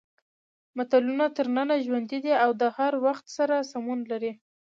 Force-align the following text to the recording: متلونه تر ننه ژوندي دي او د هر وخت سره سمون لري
متلونه 0.77 1.25
تر 1.37 1.45
ننه 1.57 1.75
ژوندي 1.85 2.19
دي 2.25 2.33
او 2.43 2.49
د 2.61 2.63
هر 2.77 2.93
وخت 3.05 3.25
سره 3.37 3.55
سمون 3.71 3.99
لري 4.11 4.31